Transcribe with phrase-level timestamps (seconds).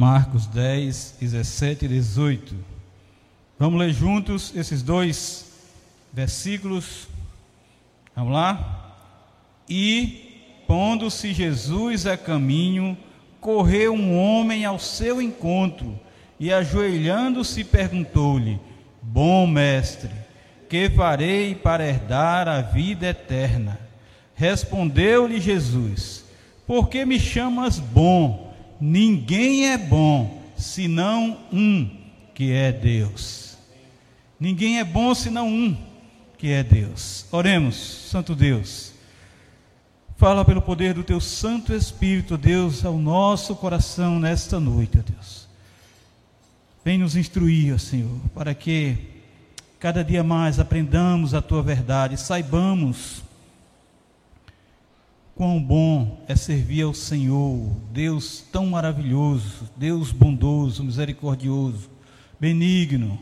[0.00, 2.54] Marcos 10, 17 e 18.
[3.58, 5.52] Vamos ler juntos esses dois
[6.12, 7.06] versículos.
[8.16, 8.96] Vamos lá?
[9.68, 12.96] E, pondo-se Jesus a caminho,
[13.40, 15.98] correu um homem ao seu encontro
[16.38, 18.58] e, ajoelhando-se, perguntou-lhe:
[19.12, 20.08] Bom mestre,
[20.68, 23.76] que farei para herdar a vida eterna?
[24.36, 26.24] Respondeu-lhe Jesus:
[26.64, 28.54] Por que me chamas bom?
[28.80, 31.90] Ninguém é bom senão um,
[32.32, 33.58] que é Deus.
[34.38, 35.76] Ninguém é bom senão um,
[36.38, 37.26] que é Deus.
[37.32, 38.92] Oremos, Santo Deus.
[40.16, 45.49] Fala pelo poder do teu Santo Espírito, Deus, ao nosso coração nesta noite, Deus.
[46.84, 48.96] Vem nos instruir, Senhor, para que
[49.78, 53.22] cada dia mais aprendamos a tua verdade, saibamos
[55.40, 61.88] Quão bom é servir ao Senhor, Deus tão maravilhoso, Deus bondoso, misericordioso,
[62.38, 63.18] benigno.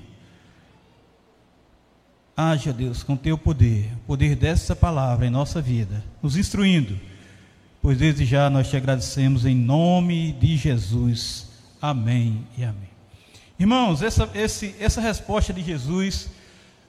[2.36, 6.98] Haja, Deus, com teu poder, o poder dessa palavra em nossa vida, nos instruindo,
[7.80, 11.48] pois desde já nós te agradecemos em nome de Jesus.
[11.80, 12.97] Amém e amém.
[13.58, 16.28] Irmãos, essa, esse, essa resposta de Jesus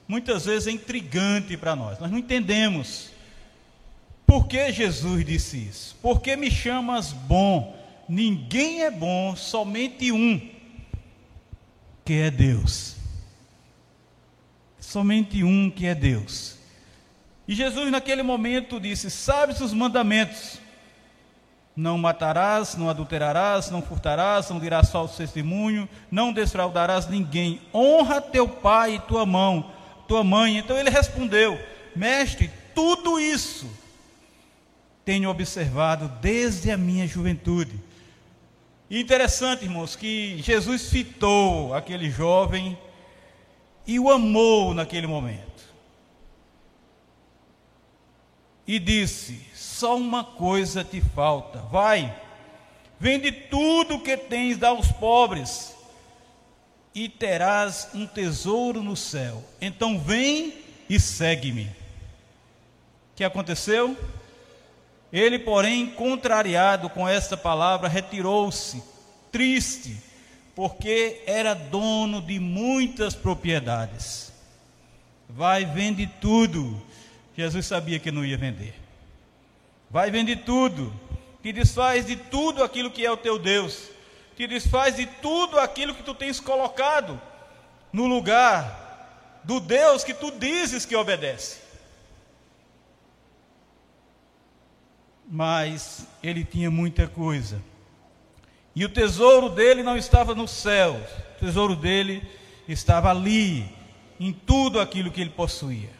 [0.06, 3.10] muitas vezes é intrigante para nós, nós não entendemos
[4.30, 5.96] por que Jesus disse isso?
[6.00, 7.76] Porque me chamas bom?
[8.08, 10.40] Ninguém é bom, somente um,
[12.04, 12.94] que é Deus.
[14.78, 16.56] Somente um que é Deus.
[17.48, 20.60] E Jesus, naquele momento, disse: Sabes os mandamentos?
[21.80, 27.58] Não matarás, não adulterarás, não furtarás, não dirás falso testemunho, não defraudarás ninguém.
[27.72, 29.72] Honra teu pai e tua mão,
[30.06, 30.58] tua mãe.
[30.58, 31.58] Então ele respondeu:
[31.96, 33.66] Mestre, tudo isso
[35.06, 37.82] tenho observado desde a minha juventude.
[38.90, 42.76] E interessante, irmãos, que Jesus fitou aquele jovem
[43.86, 45.49] e o amou naquele momento.
[48.70, 51.58] E disse: Só uma coisa te falta.
[51.58, 52.16] Vai,
[53.00, 55.74] vende tudo o que tens, dá aos pobres,
[56.94, 59.42] e terás um tesouro no céu.
[59.60, 60.54] Então vem
[60.88, 61.64] e segue-me.
[61.64, 63.98] O que aconteceu?
[65.12, 68.80] Ele, porém, contrariado com esta palavra, retirou-se,
[69.32, 70.00] triste,
[70.54, 74.32] porque era dono de muitas propriedades.
[75.28, 76.80] Vai, vende tudo.
[77.36, 78.74] Jesus sabia que não ia vender.
[79.90, 80.92] Vai, vende tudo.
[81.42, 83.88] Te desfaz de tudo aquilo que é o teu Deus.
[84.36, 87.20] Te desfaz de tudo aquilo que tu tens colocado
[87.92, 91.70] no lugar do Deus que tu dizes que obedece.
[95.30, 97.62] mas ele tinha muita coisa.
[98.74, 101.00] E o tesouro dele não estava no céu,
[101.36, 102.22] o tesouro dele
[102.66, 103.64] estava ali,
[104.18, 105.99] em tudo aquilo que ele possuía.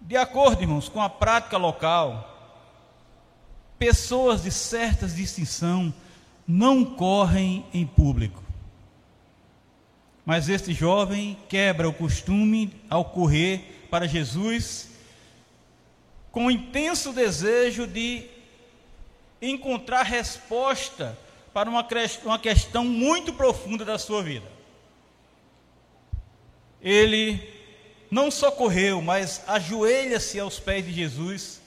[0.00, 2.26] De acordo, irmãos, com a prática local,
[3.78, 5.92] pessoas de certas distinção
[6.46, 8.42] não correm em público.
[10.24, 14.88] Mas este jovem quebra o costume ao correr para Jesus
[16.30, 18.24] com o intenso desejo de
[19.42, 21.18] encontrar resposta
[21.52, 21.86] para uma,
[22.24, 24.46] uma questão muito profunda da sua vida.
[26.80, 27.59] Ele
[28.10, 31.60] não só correu, mas ajoelha-se aos pés de Jesus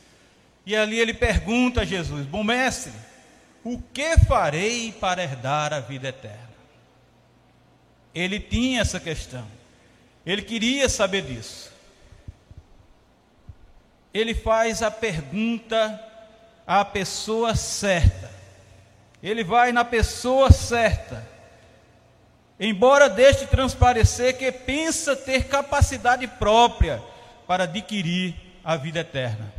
[0.66, 2.92] e ali ele pergunta a Jesus: Bom mestre,
[3.64, 6.54] o que farei para herdar a vida eterna?
[8.14, 9.46] Ele tinha essa questão,
[10.26, 11.74] ele queria saber disso
[14.14, 16.00] ele faz a pergunta
[16.68, 18.30] à pessoa certa.
[19.22, 21.28] Ele vai na pessoa certa.
[22.66, 27.04] Embora deixe transparecer que pensa ter capacidade própria
[27.46, 28.34] para adquirir
[28.64, 29.54] a vida eterna.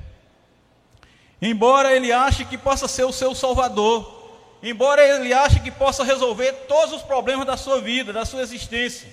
[1.40, 6.50] Embora ele ache que possa ser o seu salvador, embora ele ache que possa resolver
[6.66, 9.06] todos os problemas da sua vida, da sua existência,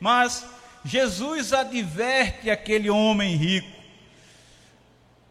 [0.00, 0.46] mas
[0.82, 3.76] Jesus adverte aquele homem rico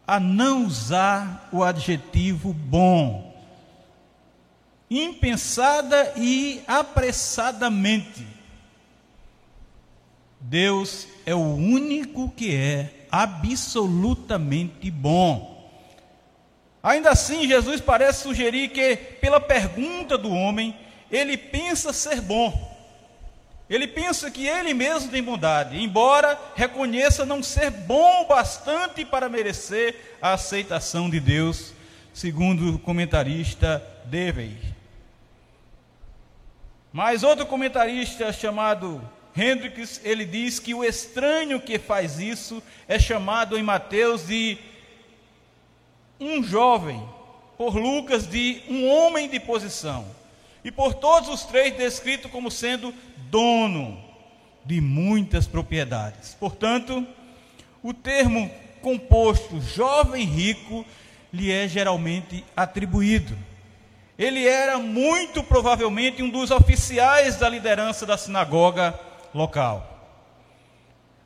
[0.06, 3.25] a não usar o adjetivo bom,
[4.90, 8.26] impensada e apressadamente.
[10.40, 15.54] Deus é o único que é absolutamente bom.
[16.82, 20.76] Ainda assim, Jesus parece sugerir que, pela pergunta do homem,
[21.10, 22.76] ele pensa ser bom.
[23.68, 29.28] Ele pensa que ele mesmo tem bondade, embora reconheça não ser bom o bastante para
[29.28, 31.72] merecer a aceitação de Deus,
[32.14, 34.75] segundo o comentarista Devey.
[36.96, 39.06] Mas outro comentarista chamado
[39.36, 44.56] Hendricks, ele diz que o estranho que faz isso é chamado em Mateus de
[46.18, 47.06] um jovem,
[47.58, 50.06] por Lucas de um homem de posição,
[50.64, 52.94] e por todos os três descrito como sendo
[53.30, 54.02] dono
[54.64, 56.34] de muitas propriedades.
[56.40, 57.06] Portanto,
[57.82, 58.50] o termo
[58.80, 60.82] composto jovem rico
[61.30, 63.36] lhe é geralmente atribuído.
[64.18, 68.98] Ele era muito provavelmente um dos oficiais da liderança da sinagoga
[69.34, 69.92] local.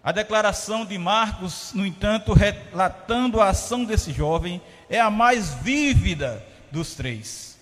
[0.03, 6.45] A declaração de Marcos, no entanto, relatando a ação desse jovem, é a mais vívida
[6.73, 7.59] dos três.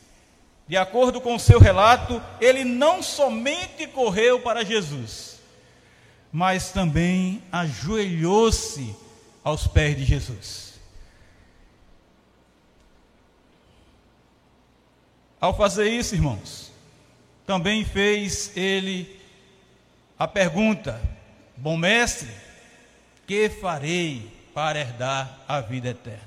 [0.68, 5.40] De acordo com seu relato, ele não somente correu para Jesus,
[6.30, 8.94] mas também ajoelhou-se
[9.42, 10.67] aos pés de Jesus.
[15.40, 16.72] Ao fazer isso, irmãos,
[17.46, 19.20] também fez ele
[20.18, 21.00] a pergunta:
[21.56, 22.28] Bom mestre,
[23.24, 26.26] que farei para herdar a vida eterna?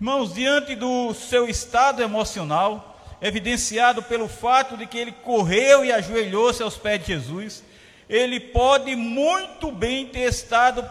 [0.00, 6.62] Irmãos, diante do seu estado emocional, evidenciado pelo fato de que ele correu e ajoelhou-se
[6.62, 7.64] aos pés de Jesus,
[8.08, 10.88] ele pode muito bem ter estado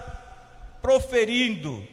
[0.82, 1.88] proferindo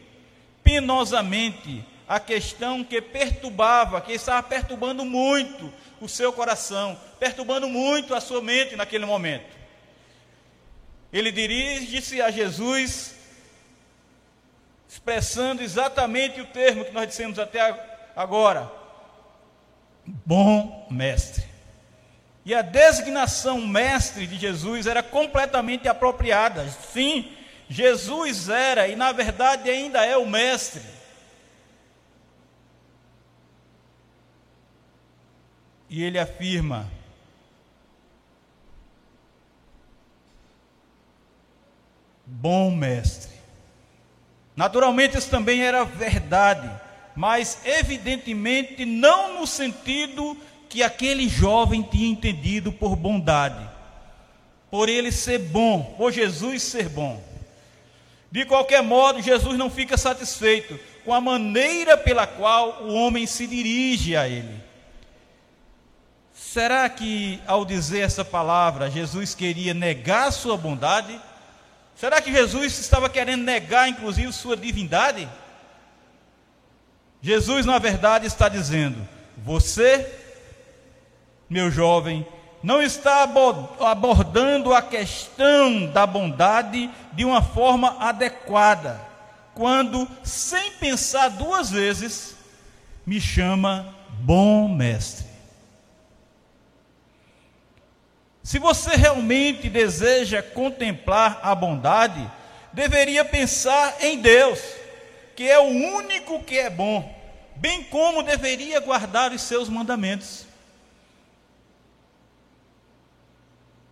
[0.65, 8.21] penosamente a questão que perturbava, que estava perturbando muito o seu coração, perturbando muito a
[8.21, 9.55] sua mente naquele momento.
[11.13, 13.15] Ele dirige-se a Jesus
[14.89, 17.61] expressando exatamente o termo que nós dissemos até
[18.15, 18.71] agora:
[20.05, 21.45] bom mestre.
[22.45, 26.69] E a designação mestre de Jesus era completamente apropriada.
[26.93, 27.33] Sim,
[27.71, 30.83] Jesus era e na verdade ainda é o mestre.
[35.95, 36.91] E ele afirma:
[42.27, 43.31] Bom mestre.
[44.57, 46.69] Naturalmente, isso também era verdade,
[47.15, 50.37] mas evidentemente não no sentido
[50.69, 53.65] que aquele jovem tinha entendido por bondade,
[54.73, 57.23] por ele ser bom, por Jesus ser bom.
[58.33, 63.47] De qualquer modo, Jesus não fica satisfeito com a maneira pela qual o homem se
[63.47, 64.64] dirige a ele.
[66.55, 71.21] Será que ao dizer essa palavra, Jesus queria negar sua bondade?
[71.97, 75.29] Será que Jesus estava querendo negar, inclusive, sua divindade?
[77.21, 78.97] Jesus, na verdade, está dizendo:
[79.39, 80.09] Você,
[81.51, 82.25] meu jovem,
[82.63, 83.29] não está
[83.81, 89.01] abordando a questão da bondade de uma forma adequada,
[89.55, 92.37] quando, sem pensar duas vezes,
[93.05, 95.34] me chama bom mestre.
[98.45, 102.31] Se você realmente deseja contemplar a bondade,
[102.75, 104.61] deveria pensar em Deus,
[105.35, 107.11] que é o único que é bom,
[107.57, 110.45] bem como deveria guardar os seus mandamentos.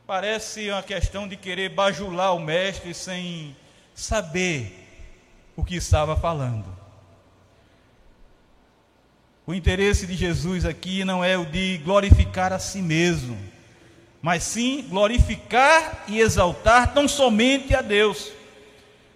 [0.06, 3.56] Parece uma questão de querer bajular o mestre sem
[3.94, 4.86] saber
[5.56, 6.76] o que estava falando.
[9.46, 13.51] O interesse de Jesus aqui não é o de glorificar a si mesmo
[14.22, 18.30] mas sim glorificar e exaltar tão somente a Deus.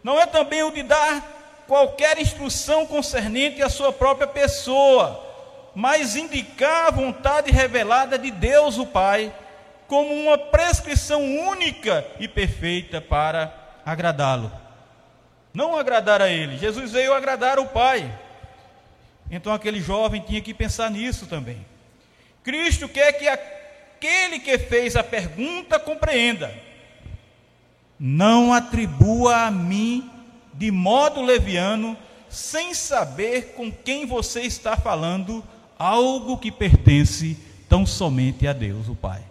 [0.03, 5.23] Não é também o de dar qualquer instrução concernente à sua própria pessoa,
[5.77, 9.33] mas indicar a vontade revelada de Deus o Pai
[9.87, 14.51] como uma prescrição única e perfeita para agradá-lo.
[15.55, 18.13] Não agradar a ele, Jesus veio agradar o Pai.
[19.31, 21.65] Então aquele jovem tinha que pensar nisso também.
[22.43, 23.37] Cristo quer que a
[23.97, 26.53] aquele que fez a pergunta compreenda.
[27.99, 30.09] Não atribua a mim
[30.53, 31.97] de modo leviano,
[32.29, 35.43] sem saber com quem você está falando,
[35.79, 37.39] algo que pertence
[37.69, 39.23] tão somente a Deus, o Pai.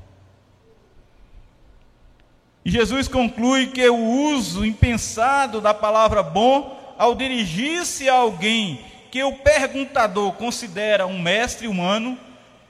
[2.64, 9.24] E Jesus conclui que o uso impensado da palavra bom, ao dirigir-se a alguém que
[9.24, 12.18] o perguntador considera um mestre humano,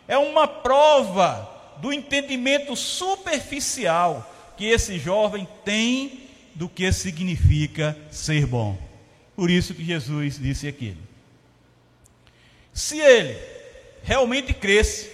[0.08, 8.78] é uma prova do entendimento superficial que esse jovem tem do que significa ser bom.
[9.36, 11.02] Por isso que Jesus disse aquilo.
[12.74, 13.38] Se ele
[14.04, 15.12] realmente cresce,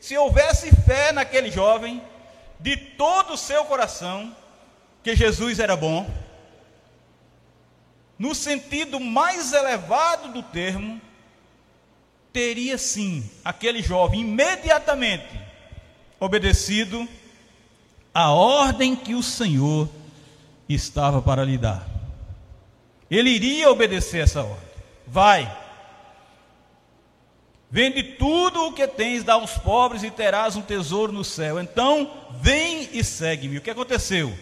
[0.00, 2.02] se houvesse fé naquele jovem,
[2.58, 4.36] de todo o seu coração
[5.02, 6.08] que Jesus era bom,
[8.18, 11.00] no sentido mais elevado do termo,
[12.32, 15.49] teria sim aquele jovem imediatamente
[16.20, 17.08] obedecido
[18.12, 19.88] a ordem que o Senhor
[20.68, 21.88] estava para lhe dar.
[23.10, 24.70] Ele iria obedecer essa ordem.
[25.06, 25.50] Vai,
[27.70, 31.58] vende tudo o que tens, dá aos pobres e terás um tesouro no céu.
[31.58, 32.08] Então,
[32.40, 33.58] vem e segue-me.
[33.58, 34.32] O que aconteceu?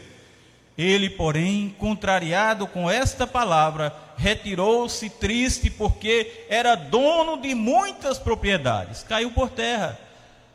[0.77, 9.03] Ele, porém, contrariado com esta palavra, retirou-se triste, porque era dono de muitas propriedades.
[9.03, 10.08] Caiu por terra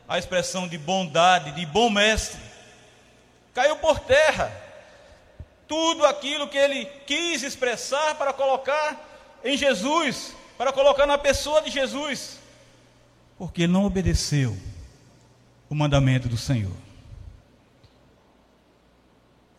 [0.08, 2.40] a expressão de bondade, de bom mestre.
[3.54, 4.52] Caiu por terra
[5.66, 11.70] tudo aquilo que ele quis expressar para colocar em Jesus, para colocar na pessoa de
[11.70, 12.38] Jesus,
[13.38, 14.56] porque não obedeceu
[15.68, 16.76] o mandamento do Senhor.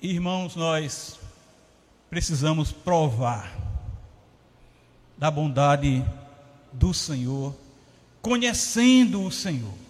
[0.02, 1.20] Irmãos, nós
[2.10, 3.52] precisamos provar
[5.18, 6.06] da bondade
[6.72, 7.56] do Senhor,
[8.22, 9.85] conhecendo o Senhor.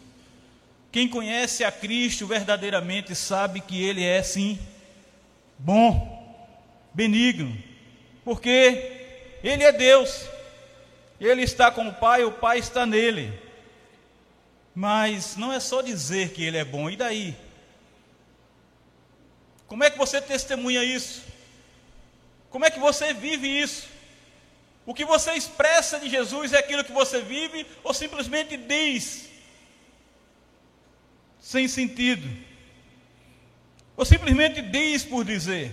[0.96, 4.58] Quem conhece a Cristo verdadeiramente sabe que Ele é sim
[5.60, 6.58] bom,
[6.94, 7.54] benigno,
[8.24, 10.26] porque Ele é Deus,
[11.20, 13.38] Ele está com o Pai, o Pai está nele.
[14.74, 17.36] Mas não é só dizer que Ele é bom, e daí?
[19.68, 21.24] Como é que você testemunha isso?
[22.50, 23.86] Como é que você vive isso?
[24.86, 29.35] O que você expressa de Jesus é aquilo que você vive ou simplesmente diz
[31.46, 32.28] sem sentido?
[33.96, 35.72] Ou simplesmente diz por dizer?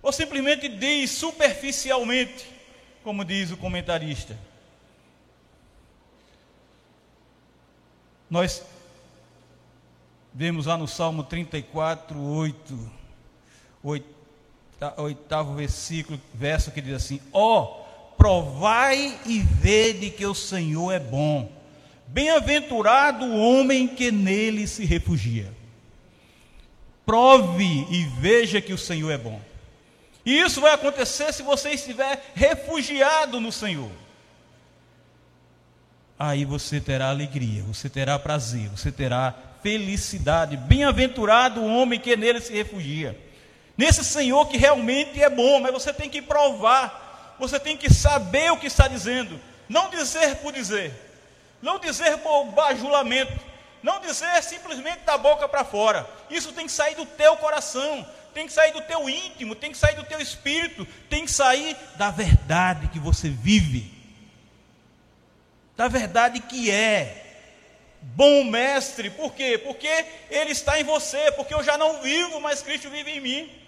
[0.00, 2.46] Ou simplesmente diz superficialmente,
[3.04, 4.34] como diz o comentarista?
[8.30, 8.64] Nós
[10.38, 12.90] Vemos lá no Salmo 34, 8,
[14.98, 21.00] oitavo versículo, verso que diz assim: Ó, oh, provai e vede que o Senhor é
[21.00, 21.55] bom.
[22.08, 25.52] Bem-aventurado o homem que nele se refugia.
[27.04, 29.40] Prove e veja que o Senhor é bom.
[30.24, 33.90] E isso vai acontecer se você estiver refugiado no Senhor.
[36.18, 40.56] Aí você terá alegria, você terá prazer, você terá felicidade.
[40.56, 43.16] Bem-aventurado o homem que nele se refugia.
[43.76, 48.50] Nesse Senhor que realmente é bom, mas você tem que provar, você tem que saber
[48.50, 51.05] o que está dizendo, não dizer por dizer,
[51.60, 53.32] não dizer por bajulamento,
[53.82, 56.08] não dizer simplesmente da boca para fora.
[56.30, 59.78] Isso tem que sair do teu coração, tem que sair do teu íntimo, tem que
[59.78, 63.92] sair do teu espírito, tem que sair da verdade que você vive,
[65.76, 67.22] da verdade que é
[68.00, 69.58] bom mestre, por quê?
[69.58, 69.88] Porque
[70.30, 73.66] ele está em você, porque eu já não vivo, mas Cristo vive em mim.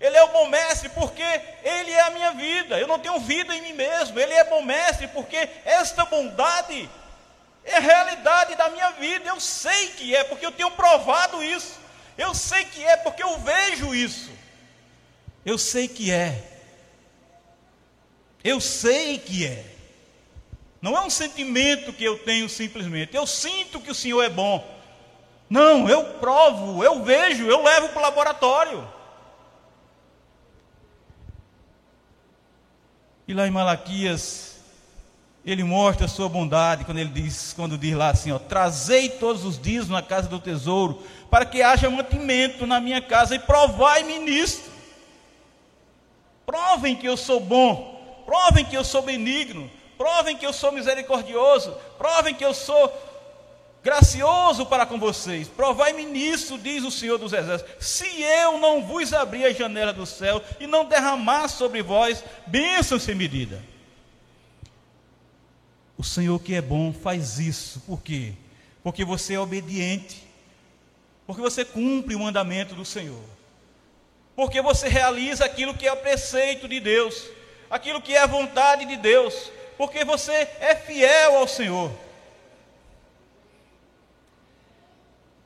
[0.00, 2.76] Ele é o bom mestre porque ele é a minha vida.
[2.76, 4.18] Eu não tenho vida em mim mesmo.
[4.18, 6.90] Ele é bom mestre porque esta bondade
[7.64, 9.28] é realidade da minha vida.
[9.28, 11.80] Eu sei que é porque eu tenho provado isso.
[12.16, 14.30] Eu sei que é porque eu vejo isso.
[15.44, 16.50] Eu sei que é.
[18.44, 19.64] Eu sei que é.
[20.80, 23.14] Não é um sentimento que eu tenho simplesmente.
[23.14, 24.68] Eu sinto que o Senhor é bom.
[25.48, 28.88] Não, eu provo, eu vejo, eu levo para o laboratório.
[33.28, 34.51] E lá em Malaquias,
[35.44, 39.44] ele mostra a sua bondade quando ele diz, quando diz lá assim, ó, trazei todos
[39.44, 44.44] os dias na casa do tesouro, para que haja mantimento na minha casa e provai-me.
[46.46, 49.70] Provem que eu sou bom, provem que eu sou benigno,
[50.02, 51.76] Provem que eu sou misericordioso.
[51.96, 52.92] Provem que eu sou
[53.84, 55.46] gracioso para com vocês.
[55.46, 56.04] Provai-me
[56.58, 57.72] diz o Senhor dos Exércitos.
[57.78, 63.04] Se eu não vos abrir a janela do céu e não derramar sobre vós bênçãos
[63.04, 63.62] sem medida.
[66.02, 67.80] O Senhor que é bom faz isso.
[67.86, 68.32] Por quê?
[68.82, 70.22] Porque você é obediente.
[71.26, 73.24] Porque você cumpre o mandamento do Senhor.
[74.34, 77.30] Porque você realiza aquilo que é o preceito de Deus,
[77.70, 79.50] aquilo que é a vontade de Deus
[79.82, 81.90] porque você é fiel ao Senhor.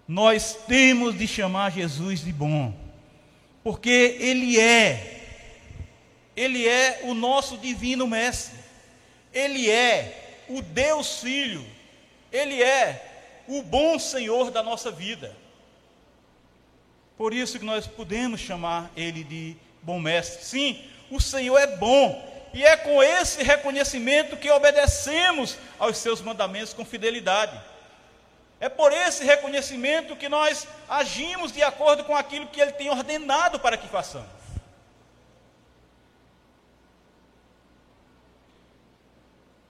[0.06, 2.75] Nós temos de chamar Jesus de bom,
[3.64, 5.22] porque Ele é,
[6.36, 8.58] Ele é o nosso divino Mestre,
[9.32, 11.67] Ele é o Deus Filho,
[12.33, 15.35] Ele é o bom Senhor da nossa vida.
[17.17, 20.45] Por isso que nós podemos chamar Ele de bom Mestre.
[20.45, 26.73] Sim, o Senhor é bom, e é com esse reconhecimento que obedecemos aos seus mandamentos
[26.73, 27.59] com fidelidade.
[28.59, 33.61] É por esse reconhecimento que nós agimos de acordo com aquilo que Ele tem ordenado
[33.61, 34.46] para que façamos.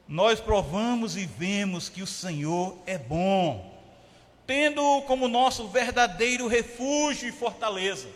[0.09, 3.75] Nós provamos e vemos que o Senhor é bom,
[4.47, 8.09] tendo como nosso verdadeiro refúgio e fortaleza.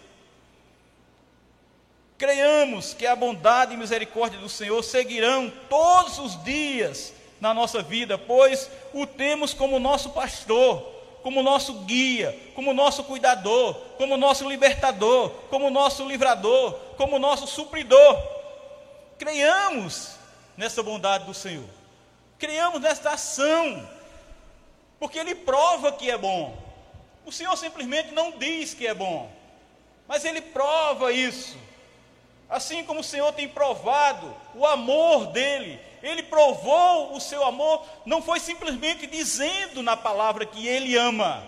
[2.16, 8.18] Creiamos que a bondade e misericórdia do Senhor seguirão todos os dias na nossa vida,
[8.18, 10.82] pois o temos como nosso pastor,
[11.23, 18.23] como nosso guia, como nosso cuidador, como nosso libertador, como nosso livrador, como nosso supridor.
[19.18, 20.12] Creiamos
[20.56, 21.64] nessa bondade do Senhor,
[22.40, 23.88] creiamos nesta ação,
[24.99, 26.56] porque Ele prova que é bom.
[27.25, 29.30] O Senhor simplesmente não diz que é bom,
[30.09, 31.56] mas Ele prova isso.
[32.49, 38.23] Assim como o Senhor tem provado o amor dele, ele provou o seu amor, não
[38.23, 41.44] foi simplesmente dizendo na palavra que ele ama,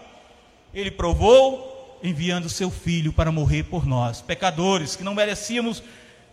[0.74, 5.82] ele provou enviando seu filho para morrer por nós, pecadores que não merecíamos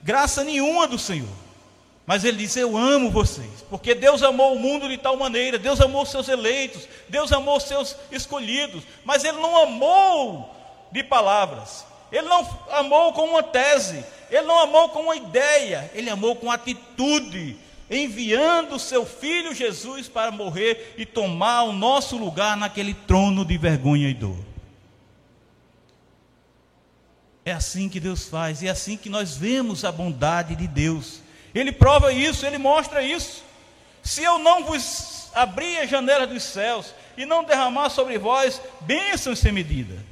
[0.01, 1.48] graça nenhuma do Senhor.
[2.09, 5.79] Mas ele disse: Eu amo vocês, porque Deus amou o mundo de tal maneira, Deus
[5.79, 10.51] amou os seus eleitos, Deus amou os seus escolhidos, mas Ele não amou
[10.91, 16.09] de palavras, Ele não amou com uma tese, Ele não amou com uma ideia, Ele
[16.09, 17.55] amou com atitude,
[17.91, 23.55] enviando o seu filho Jesus para morrer e tomar o nosso lugar naquele trono de
[23.55, 24.39] vergonha e dor.
[27.45, 31.28] É assim que Deus faz, é assim que nós vemos a bondade de Deus.
[31.53, 33.43] Ele prova isso, ele mostra isso.
[34.03, 39.39] Se eu não vos abrir a janela dos céus e não derramar sobre vós bênçãos
[39.39, 40.03] sem medida,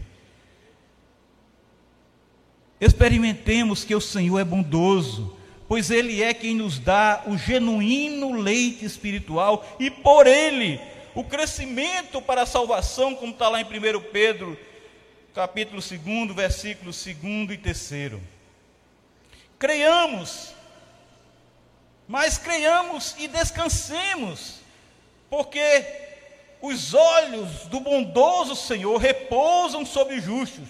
[2.79, 8.85] experimentemos que o Senhor é bondoso, pois Ele é quem nos dá o genuíno leite
[8.85, 10.79] espiritual e por Ele
[11.15, 14.57] o crescimento para a salvação, como está lá em 1 Pedro,
[15.33, 18.21] capítulo 2, versículos 2 e 3.
[19.57, 20.53] Creiamos,
[22.07, 24.61] mas creiamos e descansemos,
[25.29, 25.85] porque
[26.61, 30.67] os olhos do bondoso Senhor repousam sobre os justos,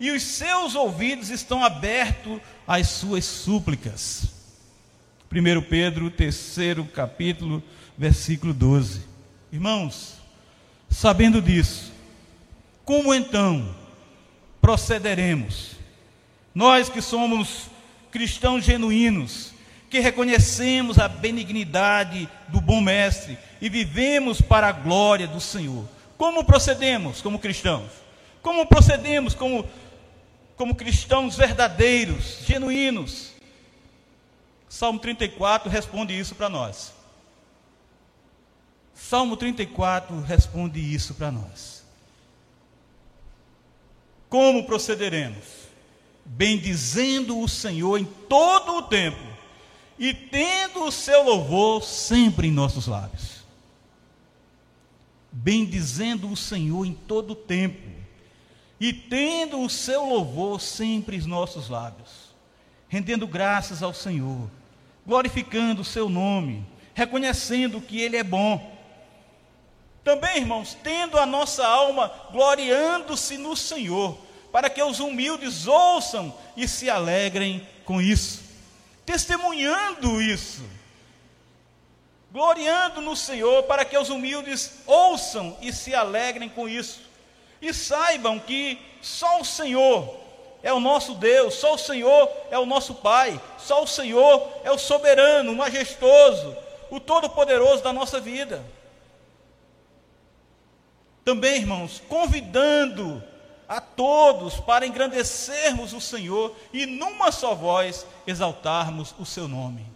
[0.00, 4.26] e os seus ouvidos estão abertos as suas súplicas.
[5.30, 7.62] 1 Pedro, terceiro capítulo,
[7.96, 9.02] versículo 12.
[9.52, 10.14] Irmãos,
[10.90, 11.92] sabendo disso,
[12.84, 13.74] como então
[14.60, 15.72] procederemos?
[16.54, 17.68] Nós que somos
[18.10, 19.53] cristãos genuínos,
[19.94, 25.88] que reconhecemos a benignidade do bom mestre e vivemos para a glória do Senhor.
[26.18, 27.92] Como procedemos como cristãos?
[28.42, 29.64] Como procedemos como
[30.56, 33.34] como cristãos verdadeiros, genuínos.
[34.68, 36.92] Salmo 34 responde isso para nós.
[38.96, 41.84] Salmo 34 responde isso para nós.
[44.28, 45.68] Como procederemos?
[46.24, 49.33] Bendizendo o Senhor em todo o tempo
[49.98, 53.44] e tendo o seu louvor sempre em nossos lábios.
[55.30, 57.94] Bendizendo o Senhor em todo o tempo
[58.78, 62.34] e tendo o seu louvor sempre em nossos lábios,
[62.88, 64.50] rendendo graças ao Senhor,
[65.06, 68.72] glorificando o seu nome, reconhecendo que Ele é bom.
[70.02, 74.18] Também, irmãos, tendo a nossa alma gloriando-se no Senhor,
[74.52, 78.43] para que os humildes ouçam e se alegrem com isso,
[79.04, 80.62] testemunhando isso,
[82.32, 87.00] gloriando no Senhor, para que os humildes ouçam e se alegrem com isso.
[87.60, 90.20] E saibam que só o Senhor
[90.62, 94.72] é o nosso Deus, só o Senhor é o nosso Pai, só o Senhor é
[94.72, 96.56] o soberano, o majestoso,
[96.90, 98.64] o todo-poderoso da nossa vida.
[101.24, 103.22] Também, irmãos, convidando
[103.68, 109.86] a todos para engrandecermos o Senhor e numa só voz exaltarmos o seu nome.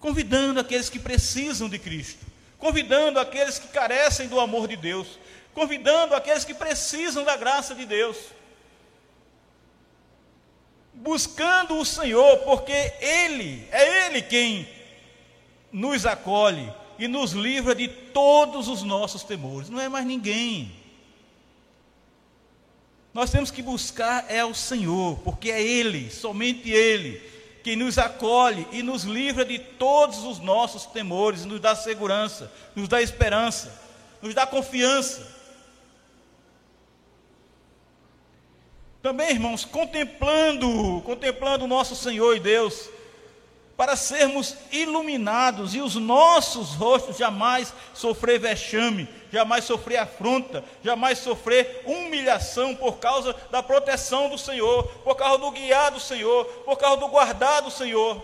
[0.00, 2.24] Convidando aqueles que precisam de Cristo,
[2.58, 5.18] convidando aqueles que carecem do amor de Deus,
[5.54, 8.16] convidando aqueles que precisam da graça de Deus,
[10.94, 14.68] buscando o Senhor, porque Ele, é Ele quem
[15.72, 20.77] nos acolhe e nos livra de todos os nossos temores, não é mais ninguém.
[23.12, 27.18] Nós temos que buscar é o Senhor, porque é Ele, somente Ele,
[27.62, 32.88] que nos acolhe e nos livra de todos os nossos temores, nos dá segurança, nos
[32.88, 33.80] dá esperança,
[34.22, 35.36] nos dá confiança.
[39.02, 42.90] Também, irmãos, contemplando, contemplando o nosso Senhor e Deus,
[43.78, 51.84] para sermos iluminados e os nossos rostos jamais sofrer vexame, jamais sofrer afronta, jamais sofrer
[51.86, 56.96] humilhação por causa da proteção do Senhor, por causa do guiar do Senhor, por causa
[56.96, 58.20] do guardar do Senhor.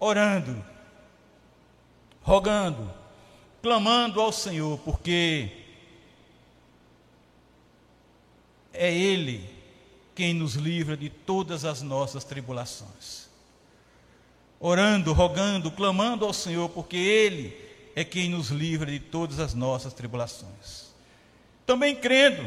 [0.00, 0.64] Orando,
[2.22, 2.90] rogando,
[3.60, 5.50] clamando ao Senhor, porque
[8.72, 9.47] é Ele
[10.18, 13.28] quem nos livra de todas as nossas tribulações.
[14.58, 17.56] Orando, rogando, clamando ao Senhor, porque Ele
[17.94, 20.92] é quem nos livra de todas as nossas tribulações.
[21.64, 22.44] Também crendo,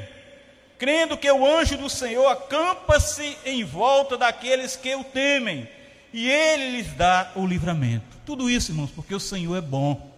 [0.77, 5.65] crendo que o anjo do Senhor acampa-se em volta daqueles que o temem,
[6.11, 8.17] e Ele lhes dá o livramento.
[8.25, 10.11] Tudo isso, irmãos, porque o Senhor é bom,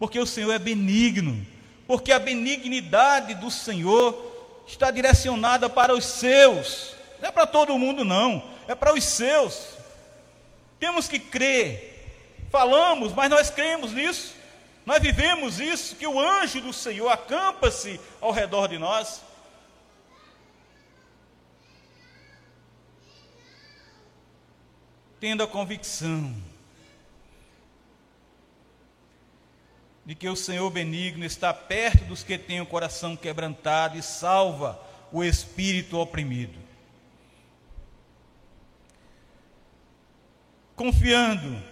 [0.00, 1.46] porque o Senhor é benigno,
[1.86, 4.27] porque a benignidade do Senhor
[4.68, 9.76] está direcionada para os seus, não é para todo mundo, não, é para os seus.
[10.78, 14.34] Temos que crer, falamos, mas nós cremos nisso,
[14.84, 19.22] nós vivemos isso, que o anjo do Senhor acampa-se ao redor de nós.
[25.18, 26.32] Tendo a convicção
[30.08, 34.80] de que o Senhor benigno está perto dos que têm o coração quebrantado e salva
[35.12, 36.58] o espírito oprimido.
[40.74, 41.62] Confiando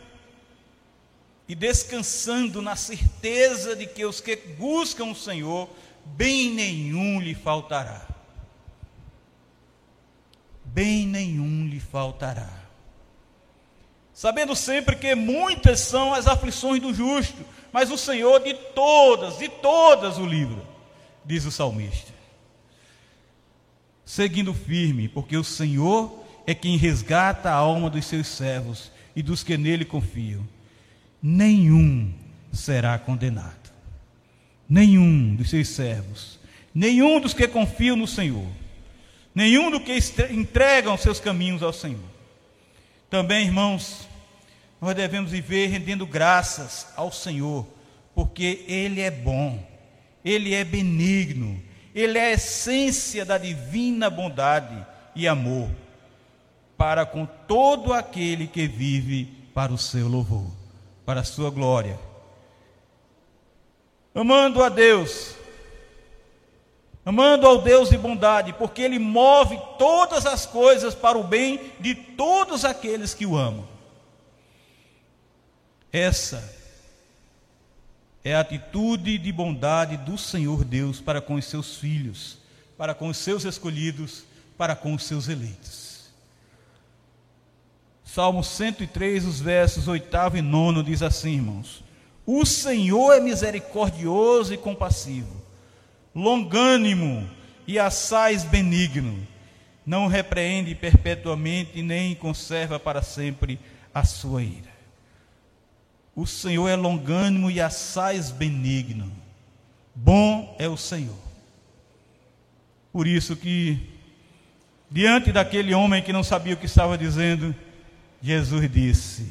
[1.49, 5.67] e descansando na certeza de que os que buscam o Senhor,
[6.05, 8.07] bem nenhum lhe faltará.
[10.63, 12.53] Bem nenhum lhe faltará.
[14.13, 19.51] Sabendo sempre que muitas são as aflições do justo, mas o Senhor de todas, de
[19.51, 20.63] todas o livra,
[21.23, 22.11] diz o salmista.
[24.03, 29.43] Seguindo firme, porque o Senhor é quem resgata a alma dos seus servos e dos
[29.43, 30.49] que nele confiam.
[31.23, 32.15] Nenhum
[32.51, 33.71] será condenado.
[34.67, 36.39] Nenhum dos seus servos,
[36.75, 38.49] nenhum dos que confiam no Senhor,
[39.35, 39.99] nenhum dos que
[40.33, 42.01] entregam seus caminhos ao Senhor.
[43.11, 44.06] Também, irmãos,
[44.81, 47.67] nós devemos viver rendendo graças ao Senhor,
[48.15, 49.59] porque Ele é bom,
[50.25, 51.63] Ele é benigno,
[51.95, 55.71] Ele é a essência da divina bondade e amor
[56.77, 60.51] para com todo aquele que vive para o seu louvor,
[61.05, 61.99] para a sua glória.
[64.15, 65.35] Amando a Deus,
[67.05, 71.95] amando ao Deus de bondade, porque Ele move todas as coisas para o bem de
[71.95, 73.76] todos aqueles que o amam.
[75.97, 76.55] Essa
[78.23, 82.37] é a atitude de bondade do Senhor Deus para com os seus filhos,
[82.77, 84.25] para com os seus escolhidos,
[84.59, 86.11] para com os seus eleitos.
[88.05, 91.83] Salmo 103, os versos 8 e 9 diz assim, irmãos:
[92.27, 95.35] O Senhor é misericordioso e compassivo,
[96.15, 97.27] longânimo
[97.67, 99.27] e assaz benigno,
[99.87, 103.59] não repreende perpetuamente nem conserva para sempre
[103.95, 104.76] a sua ira.
[106.17, 109.13] O Senhor é longânimo e assaz benigno.
[109.95, 111.19] Bom é o Senhor.
[112.91, 113.79] Por isso que,
[114.91, 117.55] diante daquele homem que não sabia o que estava dizendo,
[118.23, 119.27] Jesus disse: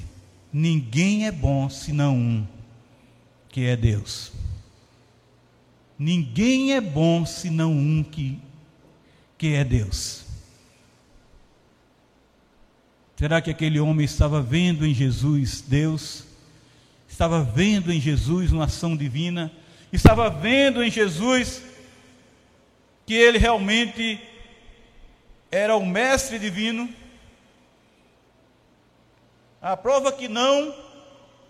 [0.54, 2.48] Ninguém é bom senão um,
[3.50, 4.32] que é Deus.
[5.98, 8.38] Ninguém é bom senão um que,
[9.39, 10.24] que é Deus.
[13.17, 16.24] Será que aquele homem estava vendo em Jesus Deus?
[17.15, 19.49] Estava vendo em Jesus uma ação divina,
[19.89, 21.62] estava vendo em Jesus
[23.06, 24.19] que ele realmente
[25.49, 26.93] era o mestre divino.
[29.62, 30.75] A prova que não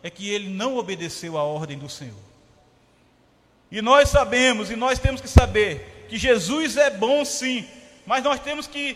[0.03, 2.13] é que ele não obedeceu à ordem do Senhor.
[3.71, 7.67] E nós sabemos, e nós temos que saber, que Jesus é bom sim,
[8.05, 8.95] mas nós temos que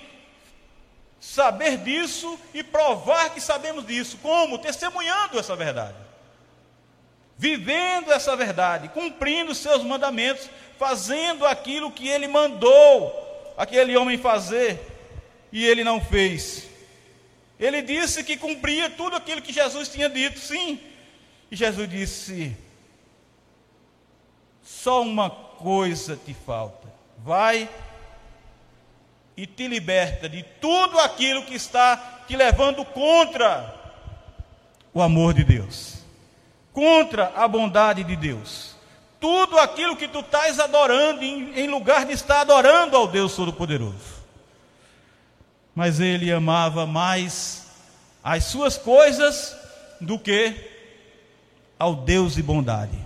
[1.19, 4.19] saber disso e provar que sabemos disso.
[4.21, 4.59] Como?
[4.59, 6.08] Testemunhando essa verdade
[7.39, 14.77] vivendo essa verdade, cumprindo seus mandamentos, fazendo aquilo que ele mandou aquele homem fazer,
[15.49, 16.67] e ele não fez.
[17.57, 20.81] Ele disse que cumpria tudo aquilo que Jesus tinha dito, sim.
[21.49, 22.57] E Jesus disse:
[24.61, 26.89] Só uma coisa te falta.
[27.19, 27.69] Vai
[29.37, 33.73] e te liberta de tudo aquilo que está te levando contra
[34.93, 35.98] o amor de Deus
[36.73, 38.75] contra a bondade de Deus.
[39.19, 44.19] Tudo aquilo que tu estás adorando, em, lugar de estar adorando ao Deus Todo-Poderoso.
[45.75, 47.67] mas ele amava mais
[48.23, 49.55] as suas coisas
[50.01, 50.53] do que
[51.77, 52.97] ao Deus de bondade.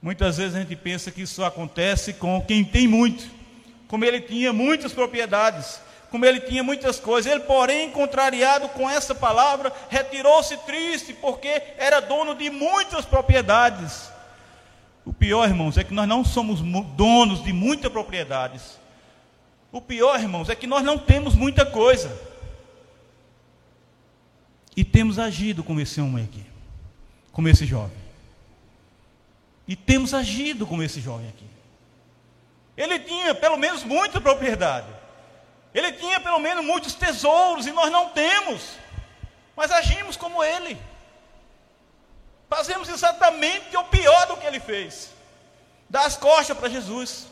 [0.00, 3.24] Muitas vezes a gente pensa que isso acontece com quem tem muito,
[3.86, 5.80] como ele tinha muitas propriedades,
[6.12, 7.32] como ele tinha muitas coisas.
[7.32, 11.48] Ele, porém, contrariado com essa palavra, retirou-se triste, porque
[11.78, 14.12] era dono de muitas propriedades.
[15.06, 18.78] O pior, irmãos, é que nós não somos donos de muitas propriedades.
[19.72, 22.14] O pior, irmãos, é que nós não temos muita coisa.
[24.76, 26.44] E temos agido como esse homem aqui,
[27.32, 27.96] como esse jovem.
[29.66, 31.46] E temos agido como esse jovem aqui.
[32.76, 35.01] Ele tinha pelo menos muita propriedade.
[35.74, 38.62] Ele tinha pelo menos muitos tesouros e nós não temos.
[39.56, 40.78] Mas agimos como ele.
[42.48, 45.10] Fazemos exatamente o pior do que ele fez.
[45.88, 47.26] Dar as costas para Jesus.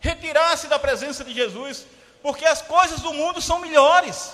[0.00, 1.86] Retirar-se da presença de Jesus.
[2.22, 4.32] Porque as coisas do mundo são melhores.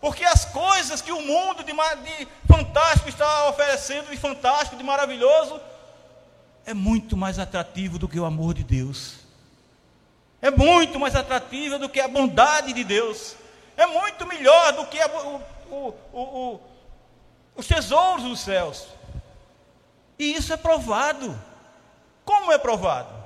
[0.00, 5.60] Porque as coisas que o mundo de, de fantástico está oferecendo, de fantástico, de maravilhoso,
[6.64, 9.21] é muito mais atrativo do que o amor de Deus.
[10.42, 13.36] É muito mais atrativo do que a bondade de Deus.
[13.76, 16.60] É muito melhor do que a, o, o, o,
[17.54, 18.88] os tesouros dos céus.
[20.18, 21.40] E isso é provado.
[22.24, 23.22] Como é provado?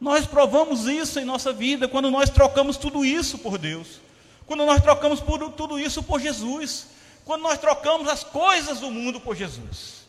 [0.00, 4.00] Nós provamos isso em nossa vida quando nós trocamos tudo isso por Deus.
[4.46, 6.88] Quando nós trocamos por, tudo isso por Jesus,
[7.24, 10.06] quando nós trocamos as coisas do mundo por Jesus.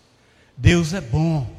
[0.58, 1.59] Deus é bom.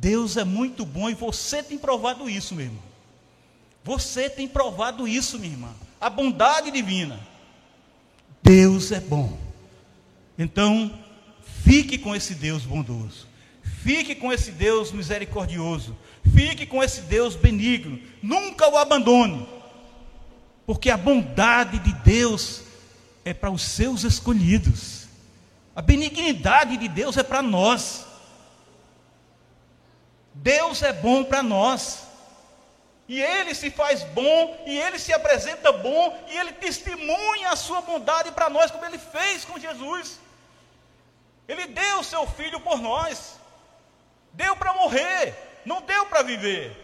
[0.00, 2.82] Deus é muito bom e você tem provado isso, meu irmão.
[3.84, 5.70] Você tem provado isso, minha irmã.
[6.00, 7.20] A bondade divina.
[8.42, 9.38] Deus é bom.
[10.38, 10.90] Então,
[11.62, 13.28] fique com esse Deus bondoso.
[13.62, 15.96] Fique com esse Deus misericordioso.
[16.34, 17.98] Fique com esse Deus benigno.
[18.22, 19.46] Nunca o abandone
[20.70, 22.62] porque a bondade de Deus
[23.24, 25.08] é para os seus escolhidos,
[25.74, 28.06] a benignidade de Deus é para nós.
[30.42, 32.10] Deus é bom para nós.
[33.08, 37.80] E ele se faz bom, e ele se apresenta bom, e ele testemunha a sua
[37.80, 40.20] bondade para nós, como ele fez com Jesus.
[41.48, 43.36] Ele deu o seu filho por nós,
[44.32, 45.34] deu para morrer,
[45.66, 46.76] não deu para viver.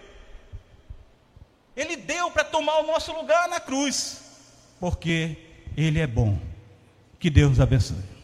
[1.77, 4.23] Ele deu para tomar o nosso lugar na cruz,
[4.81, 5.37] porque
[5.77, 6.37] Ele é bom.
[7.21, 8.16] Que Deus abençoe.